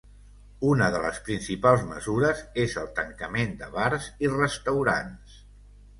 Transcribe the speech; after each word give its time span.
Una 0.69 0.85
de 0.95 1.01
les 1.03 1.19
principals 1.27 1.83
mesures 1.91 2.41
és 2.65 2.75
el 2.85 2.89
tancament 3.01 3.55
de 3.61 3.69
bars 3.79 4.09
i 4.29 4.33
restaurants. 4.41 5.37